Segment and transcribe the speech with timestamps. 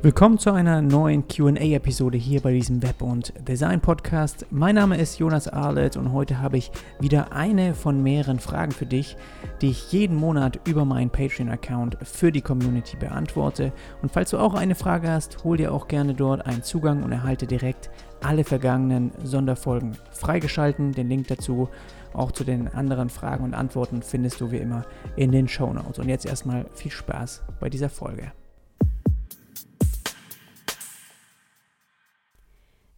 [0.00, 4.46] Willkommen zu einer neuen QA-Episode hier bei diesem Web- und Design-Podcast.
[4.52, 8.86] Mein Name ist Jonas Arlett und heute habe ich wieder eine von mehreren Fragen für
[8.86, 9.16] dich,
[9.60, 13.72] die ich jeden Monat über meinen Patreon-Account für die Community beantworte.
[14.00, 17.10] Und falls du auch eine Frage hast, hol dir auch gerne dort einen Zugang und
[17.10, 17.90] erhalte direkt
[18.22, 20.92] alle vergangenen Sonderfolgen freigeschalten.
[20.92, 21.68] Den Link dazu,
[22.14, 24.84] auch zu den anderen Fragen und Antworten, findest du wie immer
[25.16, 25.98] in den Show Notes.
[25.98, 28.30] Und jetzt erstmal viel Spaß bei dieser Folge.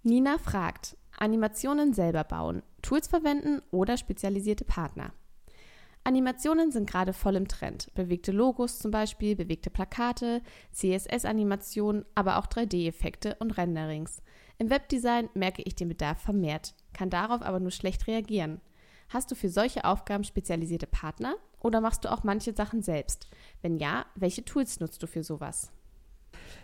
[0.03, 5.13] Nina fragt, Animationen selber bauen, Tools verwenden oder spezialisierte Partner.
[6.05, 7.93] Animationen sind gerade voll im Trend.
[7.95, 10.41] Bewegte Logos zum Beispiel, bewegte Plakate,
[10.73, 14.23] CSS-Animationen, aber auch 3D-Effekte und Renderings.
[14.57, 18.63] Im Webdesign merke ich den Bedarf vermehrt, kann darauf aber nur schlecht reagieren.
[19.11, 23.29] Hast du für solche Aufgaben spezialisierte Partner oder machst du auch manche Sachen selbst?
[23.61, 25.71] Wenn ja, welche Tools nutzt du für sowas?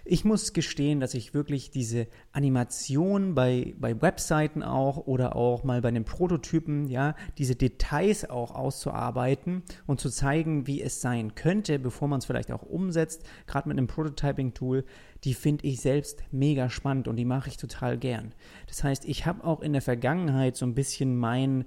[0.05, 5.83] Ich muss gestehen, dass ich wirklich diese Animation bei, bei Webseiten auch oder auch mal
[5.83, 11.79] bei den Prototypen, ja, diese Details auch auszuarbeiten und zu zeigen, wie es sein könnte,
[11.79, 14.85] bevor man es vielleicht auch umsetzt, gerade mit einem Prototyping-Tool,
[15.25, 18.33] die finde ich selbst mega spannend und die mache ich total gern.
[18.69, 21.65] Das heißt, ich habe auch in der Vergangenheit so ein bisschen mein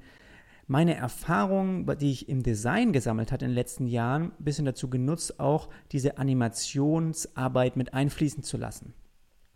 [0.69, 4.87] meine Erfahrung, die ich im Design gesammelt hat in den letzten Jahren, ein bisschen dazu
[4.87, 8.93] genutzt, auch diese Animationsarbeit mit einfließen zu lassen.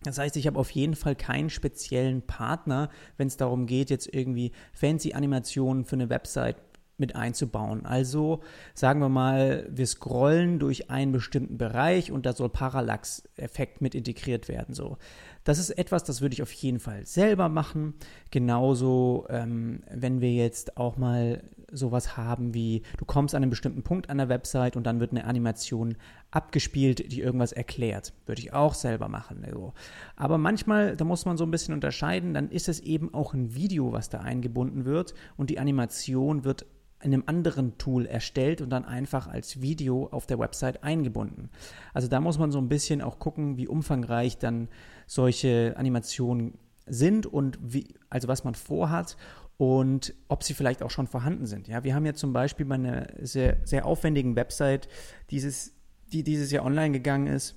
[0.02, 4.11] Das heißt, ich habe auf jeden Fall keinen speziellen Partner, wenn es darum geht, jetzt
[4.11, 6.58] irgendwie fancy Animationen für eine Website
[6.97, 7.86] mit einzubauen.
[7.86, 8.41] Also
[8.73, 14.47] sagen wir mal, wir scrollen durch einen bestimmten Bereich und da soll Parallax-Effekt mit integriert
[14.47, 14.75] werden.
[14.75, 14.97] So,
[15.44, 17.95] das ist etwas, das würde ich auf jeden Fall selber machen.
[18.31, 23.83] Genauso, ähm, wenn wir jetzt auch mal sowas haben wie, du kommst an einen bestimmten
[23.83, 25.97] Punkt an der Website und dann wird eine Animation
[26.30, 28.14] abgespielt, die irgendwas erklärt.
[28.25, 29.44] Würde ich auch selber machen.
[29.44, 29.73] Also.
[30.16, 33.55] Aber manchmal, da muss man so ein bisschen unterscheiden, dann ist es eben auch ein
[33.55, 36.66] Video, was da eingebunden wird und die Animation wird
[37.11, 41.49] einem anderen Tool erstellt und dann einfach als Video auf der Website eingebunden.
[41.93, 44.69] Also da muss man so ein bisschen auch gucken, wie umfangreich dann
[45.08, 49.17] solche Animationen sind und wie, also was man vorhat
[49.58, 51.67] und ob sie vielleicht auch schon vorhanden sind.
[51.67, 54.87] Ja, wir haben ja zum Beispiel bei einer sehr, sehr aufwendigen Website,
[55.30, 55.73] dieses,
[56.11, 57.55] die dieses Jahr online gegangen ist,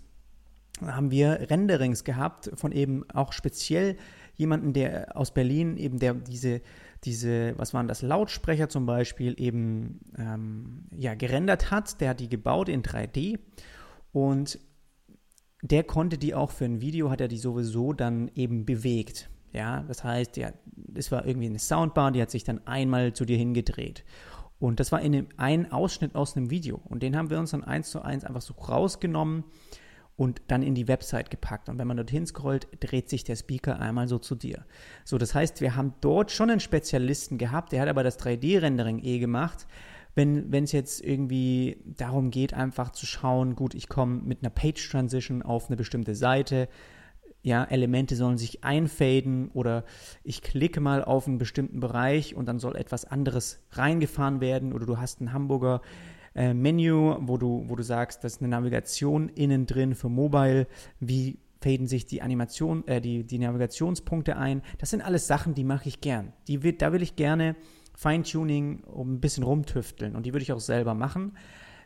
[0.80, 3.96] haben wir Renderings gehabt von eben auch speziell
[4.34, 6.60] jemanden, der aus Berlin eben der diese
[7.06, 12.00] diese, was waren das, Lautsprecher zum Beispiel eben ähm, ja, gerendert hat.
[12.00, 13.38] Der hat die gebaut in 3D
[14.12, 14.58] und
[15.62, 19.30] der konnte die auch für ein Video, hat er die sowieso dann eben bewegt.
[19.52, 20.52] Ja, das heißt, ja,
[20.94, 24.04] es war irgendwie eine Soundbar, die hat sich dann einmal zu dir hingedreht.
[24.58, 26.80] Und das war in einem, ein Ausschnitt aus einem Video.
[26.84, 29.44] Und den haben wir uns dann eins zu eins einfach so rausgenommen
[30.16, 31.68] und dann in die Website gepackt.
[31.68, 34.64] Und wenn man dorthin scrollt, dreht sich der Speaker einmal so zu dir.
[35.04, 39.04] So, das heißt, wir haben dort schon einen Spezialisten gehabt, der hat aber das 3D-Rendering
[39.04, 39.66] eh gemacht.
[40.14, 45.42] Wenn es jetzt irgendwie darum geht, einfach zu schauen, gut, ich komme mit einer Page-Transition
[45.42, 46.68] auf eine bestimmte Seite,
[47.42, 49.84] ja, Elemente sollen sich einfaden oder
[50.24, 54.84] ich klicke mal auf einen bestimmten Bereich und dann soll etwas anderes reingefahren werden oder
[54.84, 55.80] du hast einen Hamburger
[56.36, 60.66] äh, Menü, wo du, wo du sagst, das ist eine Navigation innen drin für Mobile,
[61.00, 64.62] wie faden sich die Animation, äh, die, die Navigationspunkte ein.
[64.78, 66.32] Das sind alles Sachen, die mache ich gern.
[66.46, 67.56] Die will, da will ich gerne
[67.94, 71.32] Feintuning um ein bisschen rumtüfteln und die würde ich auch selber machen.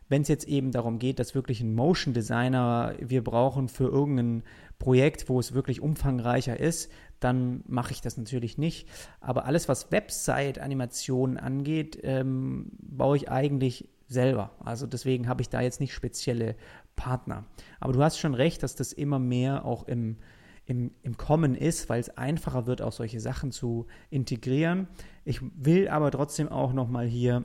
[0.09, 4.43] Wenn es jetzt eben darum geht, dass wirklich ein Motion Designer wir brauchen für irgendein
[4.81, 6.91] Projekt, wo es wirklich umfangreicher ist,
[7.21, 8.89] dann mache ich das natürlich nicht.
[9.21, 14.51] Aber alles, was Website-Animationen angeht, ähm, baue ich eigentlich selber.
[14.63, 16.57] Also deswegen habe ich da jetzt nicht spezielle
[16.97, 17.47] Partner.
[17.79, 20.19] Aber du hast schon recht, dass das immer mehr auch im,
[20.67, 24.89] im, im Kommen ist, weil es einfacher wird, auch solche Sachen zu integrieren.
[25.25, 27.45] Ich will aber trotzdem auch nochmal hier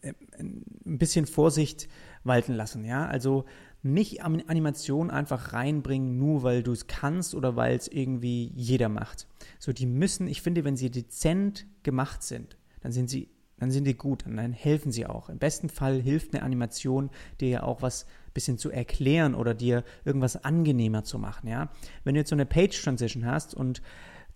[0.00, 0.64] äh, ein
[0.98, 1.88] bisschen Vorsicht
[2.22, 2.84] walten lassen.
[2.84, 3.44] Ja, also
[3.82, 9.26] nicht Animation einfach reinbringen, nur weil du es kannst oder weil es irgendwie jeder macht.
[9.58, 13.28] So, die müssen, ich finde, wenn sie dezent gemacht sind, dann sind sie
[13.60, 15.28] dann sind die gut und dann helfen sie auch.
[15.28, 17.10] Im besten Fall hilft eine Animation
[17.40, 21.70] dir ja auch was bisschen zu erklären oder dir irgendwas angenehmer zu machen, ja.
[22.04, 23.82] Wenn du jetzt so eine Page Transition hast und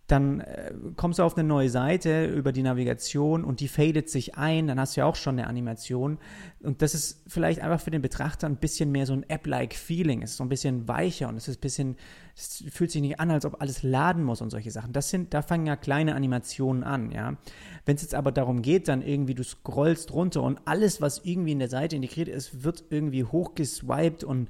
[0.08, 4.37] dann äh, kommst du auf eine neue Seite über die Navigation und die fadet sich
[4.37, 6.19] ein, dann hast du ja auch schon eine Animation.
[6.60, 10.22] Und das ist vielleicht einfach für den Betrachter ein bisschen mehr so ein App-like Feeling.
[10.22, 11.96] Es ist so ein bisschen weicher und es ist ein bisschen,
[12.37, 14.93] es fühlt sich nicht an, als ob alles laden muss und solche Sachen.
[14.93, 17.37] Das sind, da fangen ja kleine Animationen an, ja.
[17.84, 21.52] Wenn es jetzt aber darum geht, dann irgendwie du scrollst runter und alles, was irgendwie
[21.52, 24.49] in der Seite integriert ist, wird irgendwie hochgeswiped und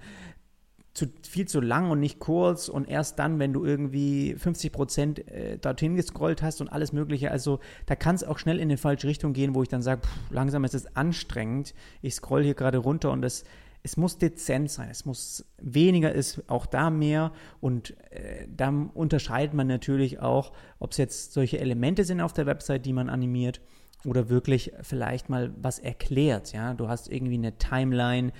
[0.94, 5.28] zu, viel zu lang und nicht kurz und erst dann, wenn du irgendwie 50 Prozent
[5.28, 7.30] äh, dorthin gescrollt hast und alles Mögliche.
[7.30, 10.02] Also da kann es auch schnell in die falsche Richtung gehen, wo ich dann sage,
[10.30, 11.74] langsam ist es anstrengend.
[12.02, 13.44] Ich scroll hier gerade runter und es,
[13.82, 14.88] es muss dezent sein.
[14.90, 20.90] Es muss weniger ist auch da mehr und äh, da unterscheidet man natürlich auch, ob
[20.90, 23.62] es jetzt solche Elemente sind auf der Website, die man animiert
[24.04, 26.52] oder wirklich vielleicht mal was erklärt.
[26.52, 28.32] Ja, du hast irgendwie eine Timeline,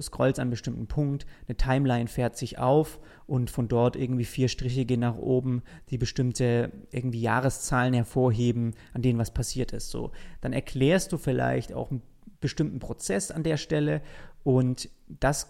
[0.00, 4.48] scrollst an einem bestimmten Punkt, eine Timeline fährt sich auf und von dort irgendwie vier
[4.48, 9.90] Striche gehen nach oben, die bestimmte irgendwie Jahreszahlen hervorheben, an denen was passiert ist.
[9.90, 12.02] So, dann erklärst du vielleicht auch einen
[12.40, 14.02] bestimmten Prozess an der Stelle
[14.44, 15.48] und das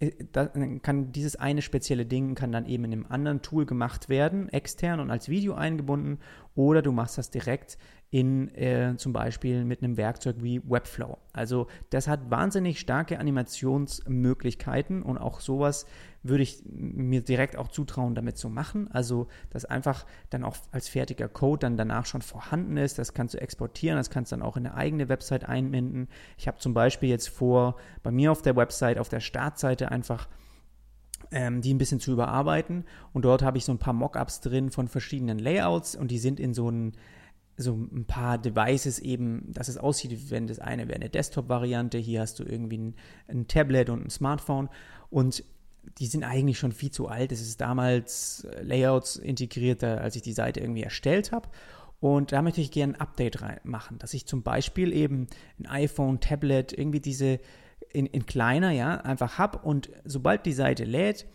[0.00, 4.08] äh, dann kann dieses eine spezielle Ding kann dann eben in einem anderen Tool gemacht
[4.08, 6.18] werden, extern und als Video eingebunden,
[6.54, 7.78] oder du machst das direkt
[8.14, 11.18] in äh, zum Beispiel mit einem Werkzeug wie Webflow.
[11.32, 15.84] Also das hat wahnsinnig starke Animationsmöglichkeiten und auch sowas
[16.22, 18.88] würde ich mir direkt auch zutrauen, damit zu machen.
[18.92, 23.00] Also das einfach dann auch als fertiger Code dann danach schon vorhanden ist.
[23.00, 26.06] Das kannst du exportieren, das kannst du dann auch in eine eigene Website einbinden.
[26.38, 27.74] Ich habe zum Beispiel jetzt vor,
[28.04, 30.28] bei mir auf der Website, auf der Startseite einfach
[31.32, 32.84] ähm, die ein bisschen zu überarbeiten.
[33.12, 36.38] Und dort habe ich so ein paar Mockups drin von verschiedenen Layouts und die sind
[36.38, 36.92] in so ein
[37.56, 42.20] so ein paar Devices eben, dass es aussieht, wenn das eine wäre eine Desktop-Variante, hier
[42.20, 42.94] hast du irgendwie ein,
[43.28, 44.68] ein, Tablet und ein Smartphone
[45.10, 45.44] und
[45.98, 47.30] die sind eigentlich schon viel zu alt.
[47.30, 51.48] Es ist damals äh, Layouts integrierter, als ich die Seite irgendwie erstellt habe.
[52.00, 55.26] Und da möchte ich gerne ein Update machen, dass ich zum Beispiel eben
[55.58, 57.38] ein iPhone, Tablet, irgendwie diese
[57.92, 61.26] in, in kleiner, ja, einfach habe und sobald die Seite lädt,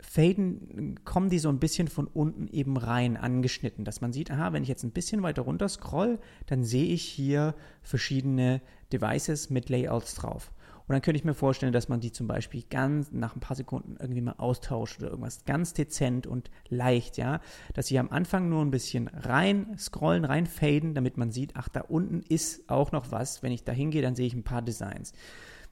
[0.00, 4.52] faden, kommen die so ein bisschen von unten eben rein angeschnitten, dass man sieht, aha,
[4.52, 8.60] wenn ich jetzt ein bisschen weiter runter scroll, dann sehe ich hier verschiedene
[8.92, 10.52] Devices mit Layouts drauf.
[10.88, 13.56] Und dann könnte ich mir vorstellen, dass man die zum Beispiel ganz nach ein paar
[13.56, 17.40] Sekunden irgendwie mal austauscht oder irgendwas ganz dezent und leicht, ja.
[17.74, 21.68] Dass sie am Anfang nur ein bisschen rein scrollen, rein faden, damit man sieht, ach,
[21.68, 23.42] da unten ist auch noch was.
[23.42, 25.12] Wenn ich da hingehe, dann sehe ich ein paar Designs.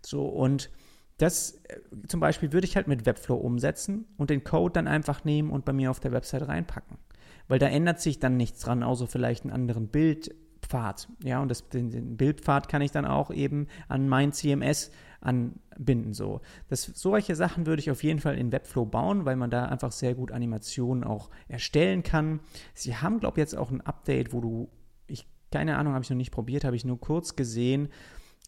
[0.04, 0.70] So, und
[1.18, 5.24] das äh, zum Beispiel würde ich halt mit Webflow umsetzen und den Code dann einfach
[5.24, 6.98] nehmen und bei mir auf der Website reinpacken.
[7.46, 11.08] Weil da ändert sich dann nichts dran, außer vielleicht einen anderen Bildpfad.
[11.22, 14.90] Ja, und das, den, den Bildpfad kann ich dann auch eben an mein CMS
[15.20, 16.14] anbinden.
[16.14, 16.40] So.
[16.68, 19.92] Das, solche Sachen würde ich auf jeden Fall in Webflow bauen, weil man da einfach
[19.92, 22.40] sehr gut Animationen auch erstellen kann.
[22.74, 24.68] Sie haben, glaube ich, jetzt auch ein Update, wo du,
[25.06, 27.88] ich, keine Ahnung, habe ich noch nicht probiert, habe ich nur kurz gesehen,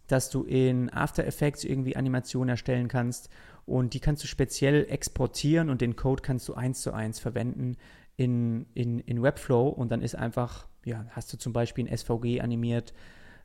[0.07, 3.29] dass du in After Effects irgendwie Animationen erstellen kannst
[3.65, 7.77] und die kannst du speziell exportieren und den Code kannst du eins zu eins verwenden
[8.17, 12.41] in, in, in Webflow und dann ist einfach, ja, hast du zum Beispiel ein SVG
[12.41, 12.95] animiert,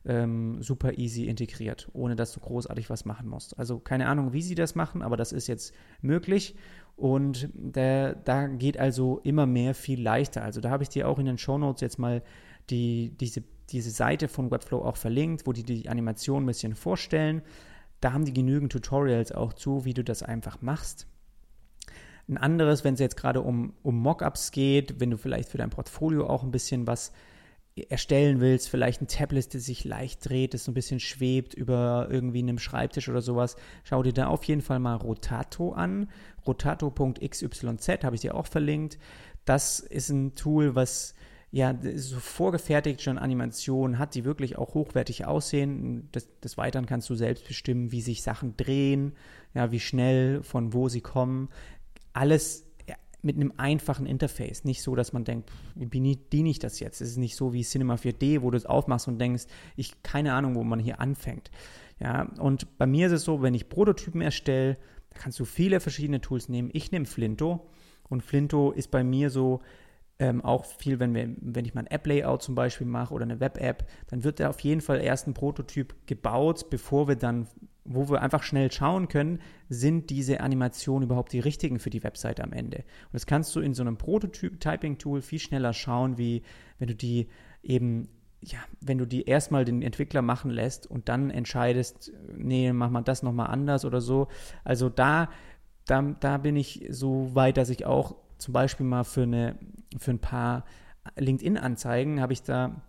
[0.04, 3.58] ähm, super easy integriert, ohne dass du großartig was machen musst.
[3.58, 6.56] Also keine Ahnung, wie sie das machen, aber das ist jetzt möglich
[6.96, 10.42] und der, da geht also immer mehr viel leichter.
[10.42, 12.22] Also da habe ich dir auch in den Show Notes jetzt mal
[12.70, 13.42] die, diese
[13.72, 17.42] diese Seite von Webflow auch verlinkt, wo die die Animation ein bisschen vorstellen.
[18.00, 21.06] Da haben die genügend Tutorials auch zu, wie du das einfach machst.
[22.28, 25.70] Ein anderes, wenn es jetzt gerade um, um Mockups geht, wenn du vielleicht für dein
[25.70, 27.12] Portfolio auch ein bisschen was
[27.88, 32.08] erstellen willst, vielleicht ein Tablet, das sich leicht dreht, das so ein bisschen schwebt über
[32.10, 36.10] irgendwie einem Schreibtisch oder sowas, schau dir da auf jeden Fall mal Rotato an.
[36.46, 37.62] Rotato.xyz
[38.02, 38.98] habe ich dir auch verlinkt.
[39.44, 41.14] Das ist ein Tool, was
[41.52, 46.10] ja, so vorgefertigt schon Animationen hat, die wirklich auch hochwertig aussehen.
[46.12, 49.12] Des, des Weiteren kannst du selbst bestimmen, wie sich Sachen drehen,
[49.54, 51.50] ja, wie schnell, von wo sie kommen.
[52.14, 52.72] Alles
[53.22, 54.64] mit einem einfachen Interface.
[54.64, 57.00] Nicht so, dass man denkt, wie bediene ich das jetzt?
[57.00, 59.44] Es ist nicht so wie Cinema 4D, wo du es aufmachst und denkst,
[59.76, 61.50] ich keine Ahnung, wo man hier anfängt.
[62.00, 64.76] Ja, und bei mir ist es so, wenn ich Prototypen erstelle,
[65.10, 66.70] da kannst du viele verschiedene Tools nehmen.
[66.72, 67.68] Ich nehme Flinto
[68.08, 69.60] und Flinto ist bei mir so
[70.22, 73.40] ähm, auch viel, wenn, wir, wenn ich mal ein App-Layout zum Beispiel mache oder eine
[73.40, 77.48] Web-App, dann wird da auf jeden Fall erst ein Prototyp gebaut, bevor wir dann,
[77.84, 82.44] wo wir einfach schnell schauen können, sind diese Animationen überhaupt die richtigen für die Webseite
[82.44, 82.76] am Ende.
[82.76, 86.42] Und das kannst du in so einem Prototyp-Typing-Tool viel schneller schauen, wie
[86.78, 87.26] wenn du die
[87.64, 88.08] eben
[88.44, 93.02] ja, wenn du die erstmal den Entwickler machen lässt und dann entscheidest, nee, mach mal
[93.02, 94.26] das nochmal anders oder so.
[94.64, 95.30] Also da,
[95.86, 99.56] da, da bin ich so weit, dass ich auch zum Beispiel mal für, eine,
[99.98, 100.64] für ein paar
[101.16, 102.82] LinkedIn-Anzeigen habe ich da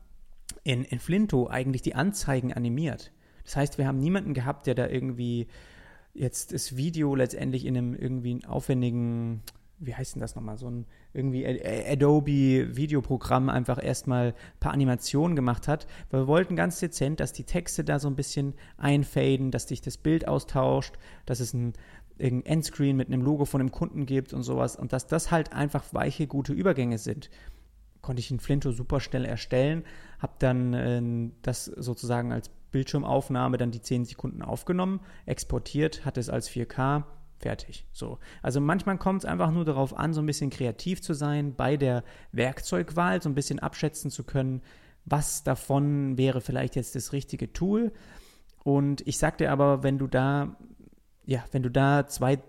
[0.64, 3.12] in, in Flinto eigentlich die Anzeigen animiert.
[3.44, 5.48] Das heißt, wir haben niemanden gehabt, der da irgendwie
[6.14, 9.42] jetzt das Video letztendlich in einem irgendwie aufwendigen,
[9.80, 15.36] wie heißt denn das nochmal, so ein irgendwie Adobe Videoprogramm einfach erstmal ein paar Animationen
[15.36, 19.52] gemacht hat, weil wir wollten ganz dezent, dass die Texte da so ein bisschen einfaden,
[19.52, 20.96] dass sich das Bild austauscht,
[21.26, 21.74] dass es ein
[22.18, 25.54] irgendein Endscreen mit einem Logo von einem Kunden gibt und sowas und dass das halt
[25.54, 27.30] einfach weiche, gute Übergänge sind.
[28.02, 29.84] Konnte ich in Flinto super schnell erstellen,
[30.20, 36.30] habe dann äh, das sozusagen als Bildschirmaufnahme dann die 10 Sekunden aufgenommen, exportiert, hatte es
[36.30, 37.04] als 4K,
[37.44, 37.86] fertig.
[37.94, 38.20] So.
[38.42, 41.78] Also manchmal kommt es einfach nur darauf an, so ein bisschen kreativ zu sein, bei
[41.78, 44.62] der Werkzeugwahl so ein bisschen abschätzen zu können,
[45.06, 47.92] was davon wäre vielleicht jetzt das richtige Tool.
[48.64, 50.56] Und ich sag dir aber, wenn du da
[51.26, 52.40] ja, wenn du da zwei,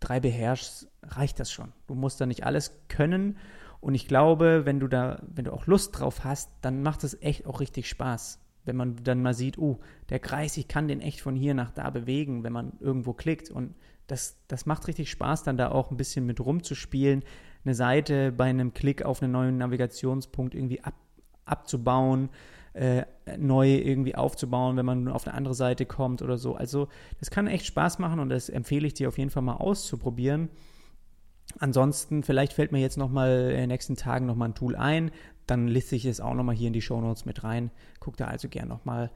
[0.00, 1.72] drei beherrschst, reicht das schon.
[1.86, 3.38] Du musst da nicht alles können.
[3.80, 7.20] Und ich glaube, wenn du da, wenn du auch Lust drauf hast, dann macht es
[7.22, 8.38] echt auch richtig Spaß.
[8.64, 11.70] Wenn man dann mal sieht, oh, der Kreis, ich kann den echt von hier nach
[11.70, 13.50] da bewegen, wenn man irgendwo klickt.
[13.50, 13.74] Und
[14.06, 17.24] das, das macht richtig Spaß, dann da auch ein bisschen mit rumzuspielen,
[17.64, 20.94] eine Seite bei einem Klick auf einen neuen Navigationspunkt irgendwie ab,
[21.44, 22.28] abzubauen
[22.72, 23.04] äh,
[23.36, 26.54] neu irgendwie aufzubauen, wenn man auf eine andere Seite kommt oder so.
[26.54, 29.56] Also das kann echt Spaß machen und das empfehle ich dir auf jeden Fall mal
[29.56, 30.50] auszuprobieren.
[31.58, 35.10] Ansonsten, vielleicht fällt mir jetzt nochmal in den nächsten Tagen nochmal ein Tool ein,
[35.46, 37.72] dann liste ich es auch nochmal hier in die Show Notes mit rein.
[37.98, 39.10] Guck da also gern nochmal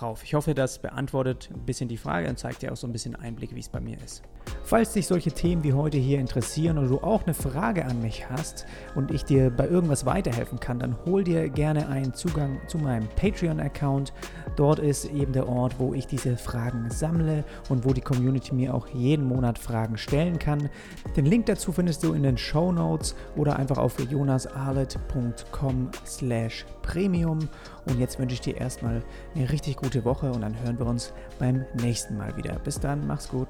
[0.00, 0.22] rauf.
[0.24, 3.16] Ich hoffe, das beantwortet ein bisschen die Frage und zeigt dir auch so ein bisschen
[3.16, 4.22] Einblick, wie es bei mir ist.
[4.64, 8.28] Falls dich solche Themen wie heute hier interessieren oder du auch eine Frage an mich
[8.28, 12.78] hast und ich dir bei irgendwas weiterhelfen kann, dann hol dir gerne einen Zugang zu
[12.78, 14.12] meinem Patreon-Account.
[14.56, 18.74] Dort ist eben der Ort, wo ich diese Fragen sammle und wo die Community mir
[18.74, 20.68] auch jeden Monat Fragen stellen kann.
[21.16, 27.40] Den Link dazu findest du in den Show Notes oder einfach auf jonasarlet.com slash premium.
[27.86, 29.02] Und jetzt wünsche ich dir erstmal
[29.34, 32.58] eine richtig gute Woche und dann hören wir uns beim nächsten Mal wieder.
[32.64, 33.48] Bis dann, mach's gut.